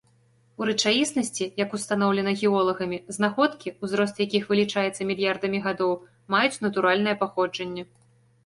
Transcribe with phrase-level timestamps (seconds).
[0.61, 5.91] У рэчаіснасці, як устаноўлена геолагамі, знаходкі, узрост якіх вылічаецца мільярдамі гадоў,
[6.37, 7.83] маюць натуральнае паходжанне.